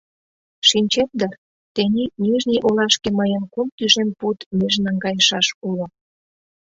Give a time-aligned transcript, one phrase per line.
[0.69, 1.31] Шинчет дыр,
[1.73, 5.85] тений Нижний олашке мыйын кум тӱжем пуд меж наҥгайышаш уло.